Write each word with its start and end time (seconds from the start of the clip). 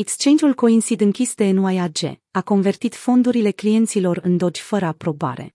Exchange-ul 0.00 0.54
Coincid 0.54 1.00
închis 1.00 1.34
de 1.34 1.44
NYAG 1.44 2.18
a 2.30 2.42
convertit 2.42 2.94
fondurile 2.94 3.50
clienților 3.50 4.20
în 4.22 4.36
Doge 4.36 4.60
fără 4.60 4.84
aprobare. 4.84 5.54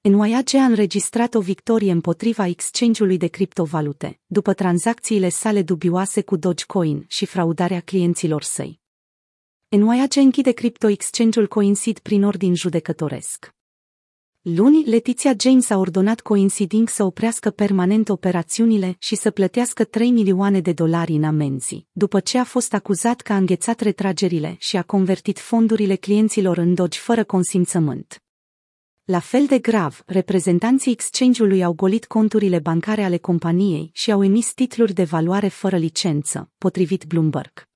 NYAG 0.00 0.54
a 0.54 0.64
înregistrat 0.64 1.34
o 1.34 1.40
victorie 1.40 1.92
împotriva 1.92 2.46
exchange-ului 2.46 3.16
de 3.16 3.26
criptovalute, 3.26 4.20
după 4.26 4.54
tranzacțiile 4.54 5.28
sale 5.28 5.62
dubioase 5.62 6.22
cu 6.22 6.36
Dogecoin 6.36 7.04
și 7.08 7.26
fraudarea 7.26 7.80
clienților 7.80 8.42
săi. 8.42 8.80
NYAG 9.68 10.16
închide 10.16 10.52
cripto 10.52 10.88
exchange-ul 10.88 11.46
Coincid 11.46 11.98
prin 11.98 12.24
ordin 12.24 12.54
judecătoresc. 12.54 13.55
Luni, 14.54 14.84
Letiția 14.84 15.34
James 15.40 15.70
a 15.70 15.76
ordonat 15.76 16.20
Coinciding 16.20 16.88
să 16.88 17.04
oprească 17.04 17.50
permanent 17.50 18.08
operațiunile 18.08 18.96
și 18.98 19.14
să 19.14 19.30
plătească 19.30 19.84
3 19.84 20.10
milioane 20.10 20.60
de 20.60 20.72
dolari 20.72 21.12
în 21.12 21.24
amenzi, 21.24 21.86
după 21.92 22.20
ce 22.20 22.38
a 22.38 22.44
fost 22.44 22.74
acuzat 22.74 23.20
că 23.20 23.32
a 23.32 23.36
înghețat 23.36 23.80
retragerile 23.80 24.56
și 24.58 24.76
a 24.76 24.82
convertit 24.82 25.38
fondurile 25.38 25.94
clienților 25.94 26.56
în 26.56 26.74
Doge 26.74 26.98
fără 26.98 27.24
consimțământ. 27.24 28.22
La 29.04 29.18
fel 29.18 29.46
de 29.46 29.58
grav, 29.58 30.02
reprezentanții 30.06 30.92
exchange-ului 30.92 31.64
au 31.64 31.72
golit 31.72 32.06
conturile 32.06 32.58
bancare 32.58 33.02
ale 33.02 33.16
companiei 33.16 33.90
și 33.92 34.12
au 34.12 34.24
emis 34.24 34.52
titluri 34.52 34.92
de 34.92 35.04
valoare 35.04 35.48
fără 35.48 35.76
licență, 35.76 36.50
potrivit 36.58 37.04
Bloomberg. 37.04 37.68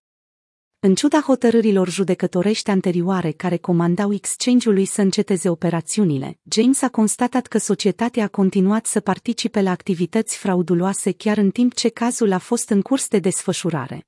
În 0.83 0.95
ciuda 0.95 1.21
hotărârilor 1.21 1.89
judecătorești 1.89 2.71
anterioare 2.71 3.31
care 3.31 3.57
comandau 3.57 4.13
exchange-ului 4.13 4.85
să 4.85 5.01
înceteze 5.01 5.49
operațiunile, 5.49 6.39
James 6.51 6.83
a 6.83 6.89
constatat 6.89 7.47
că 7.47 7.59
societatea 7.59 8.25
a 8.25 8.29
continuat 8.29 8.87
să 8.87 9.01
participe 9.01 9.61
la 9.61 9.71
activități 9.71 10.37
frauduloase 10.37 11.13
chiar 11.13 11.37
în 11.37 11.51
timp 11.51 11.75
ce 11.75 11.89
cazul 11.89 12.33
a 12.33 12.39
fost 12.39 12.69
în 12.69 12.83
curs 12.83 13.09
de 13.09 13.19
desfășurare. 13.19 14.07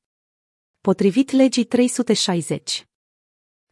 Potrivit 0.81 1.31
legii 1.31 1.65
360. 1.65 2.87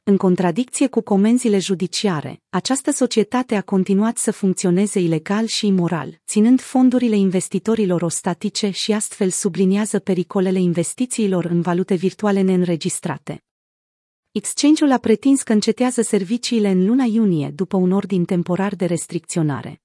În 0.03 0.17
contradicție 0.17 0.87
cu 0.87 1.01
comenzile 1.01 1.59
judiciare, 1.59 2.43
această 2.49 2.91
societate 2.91 3.55
a 3.55 3.63
continuat 3.63 4.19
să 4.19 4.33
funcționeze 4.33 5.01
ilegal 5.01 5.47
și 5.47 5.67
imoral, 5.67 6.21
ținând 6.27 6.61
fondurile 6.61 7.17
investitorilor 7.17 8.03
ostatice 8.03 8.71
și 8.71 8.93
astfel 8.93 9.31
subliniază 9.31 9.99
pericolele 9.99 10.59
investițiilor 10.59 11.45
în 11.45 11.61
valute 11.61 11.95
virtuale 11.95 12.41
neînregistrate. 12.41 13.45
Exchange-ul 14.31 14.93
a 14.93 14.99
pretins 14.99 15.43
că 15.43 15.53
încetează 15.53 16.03
serviciile 16.03 16.69
în 16.69 16.87
luna 16.87 17.05
iunie 17.05 17.51
după 17.55 17.77
un 17.77 17.93
ordin 17.93 18.25
temporar 18.25 18.75
de 18.75 18.85
restricționare. 18.85 19.81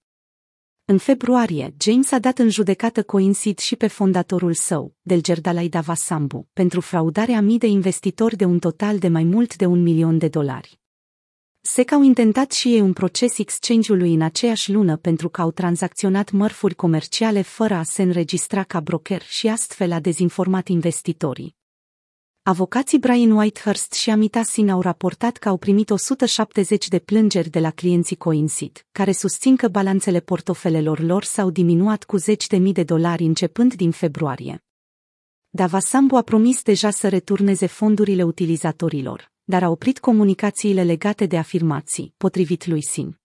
În 0.87 0.97
februarie, 0.97 1.73
James 1.79 2.11
a 2.11 2.19
dat 2.19 2.37
în 2.37 2.49
judecată 2.49 3.03
Coincid 3.03 3.57
și 3.57 3.75
pe 3.75 3.87
fondatorul 3.87 4.53
său, 4.53 4.93
Delgerdalai 5.01 5.67
Davasambu, 5.67 6.47
pentru 6.53 6.81
fraudarea 6.81 7.41
mii 7.41 7.57
de 7.57 7.67
investitori 7.67 8.35
de 8.35 8.45
un 8.45 8.59
total 8.59 8.97
de 8.97 9.07
mai 9.07 9.23
mult 9.23 9.55
de 9.55 9.65
un 9.65 9.81
milion 9.81 10.17
de 10.17 10.27
dolari. 10.27 10.79
SEC 11.61 11.91
au 11.91 12.01
intentat 12.01 12.51
și 12.51 12.73
ei 12.73 12.81
un 12.81 12.93
proces 12.93 13.37
exchange-ului 13.37 14.13
în 14.13 14.21
aceeași 14.21 14.71
lună 14.71 14.97
pentru 14.97 15.29
că 15.29 15.41
au 15.41 15.51
tranzacționat 15.51 16.31
mărfuri 16.31 16.75
comerciale 16.75 17.41
fără 17.41 17.73
a 17.73 17.83
se 17.83 18.01
înregistra 18.01 18.63
ca 18.63 18.79
broker 18.79 19.21
și 19.21 19.47
astfel 19.47 19.91
a 19.91 19.99
dezinformat 19.99 20.67
investitorii. 20.67 21.54
Avocații 22.47 22.99
Brian 22.99 23.31
Whitehurst 23.31 23.93
și 23.93 24.09
Amita 24.09 24.43
Sin 24.43 24.69
au 24.69 24.81
raportat 24.81 25.37
că 25.37 25.49
au 25.49 25.57
primit 25.57 25.89
170 25.89 26.87
de 26.87 26.99
plângeri 26.99 27.49
de 27.49 27.59
la 27.59 27.71
clienții 27.71 28.15
Coincid, 28.15 28.85
care 28.91 29.11
susțin 29.11 29.55
că 29.55 29.67
balanțele 29.67 30.19
portofelelor 30.19 30.99
lor 30.99 31.23
s-au 31.23 31.49
diminuat 31.49 32.03
cu 32.03 32.17
zeci 32.17 32.47
de 32.47 32.57
mii 32.57 32.73
de 32.73 32.83
dolari 32.83 33.23
începând 33.23 33.73
din 33.73 33.91
februarie. 33.91 34.63
Davasambu 35.49 36.15
a 36.15 36.21
promis 36.21 36.61
deja 36.61 36.89
să 36.89 37.09
returneze 37.09 37.65
fondurile 37.65 38.23
utilizatorilor, 38.23 39.31
dar 39.43 39.63
a 39.63 39.69
oprit 39.69 39.99
comunicațiile 39.99 40.83
legate 40.83 41.25
de 41.25 41.37
afirmații, 41.37 42.13
potrivit 42.17 42.65
lui 42.65 42.83
Sin. 42.83 43.19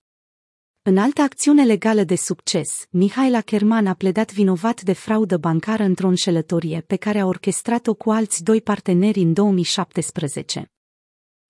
În 0.83 0.99
altă 0.99 1.23
acțiune 1.23 1.65
legală 1.65 2.05
de 2.05 2.15
succes, 2.15 2.87
Mihail 2.91 3.35
Ackerman 3.35 3.87
a 3.87 3.95
pledat 3.95 4.33
vinovat 4.33 4.83
de 4.83 4.93
fraudă 4.93 5.37
bancară 5.37 5.83
într-o 5.83 6.09
înșelătorie 6.09 6.85
pe 6.87 6.97
care 6.97 7.19
a 7.19 7.27
orchestrat-o 7.27 7.95
cu 7.95 8.11
alți 8.11 8.43
doi 8.43 8.61
parteneri 8.61 9.21
în 9.21 9.33
2017. 9.33 10.71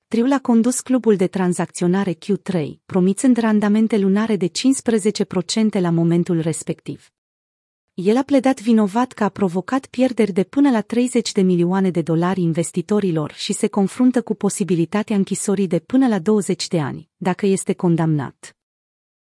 Triul 0.09 0.33
a 0.33 0.39
condus 0.39 0.81
clubul 0.81 1.17
de 1.17 1.27
tranzacționare 1.27 2.15
Q3, 2.15 2.69
promițând 2.87 3.37
randamente 3.37 3.99
lunare 3.99 4.37
de 4.37 4.49
15% 4.49 5.81
la 5.81 5.91
momentul 5.91 6.41
respectiv. 6.41 7.11
El 7.95 8.17
a 8.17 8.23
pledat 8.23 8.61
vinovat 8.61 9.13
că 9.13 9.25
a 9.25 9.29
provocat 9.29 9.87
pierderi 9.87 10.33
de 10.33 10.45
până 10.45 10.71
la 10.71 10.81
30 10.81 11.33
de 11.33 11.41
milioane 11.41 11.91
de 11.91 12.03
dolari 12.03 12.41
investitorilor 12.41 13.33
și 13.33 13.53
se 13.53 13.67
confruntă 13.67 14.23
cu 14.23 14.35
posibilitatea 14.35 15.17
închisorii 15.17 15.67
de 15.67 15.79
până 15.79 16.09
la 16.09 16.19
20 16.19 16.69
de 16.69 16.81
ani, 16.81 17.11
dacă 17.17 17.47
este 17.47 17.73
condamnat. 17.73 18.55